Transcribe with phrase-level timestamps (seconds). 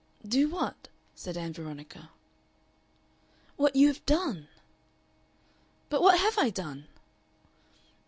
[0.27, 2.09] "Do what?" said Ann Veronica.
[3.55, 4.47] "What you have done."
[5.91, 6.87] "But what have I done?"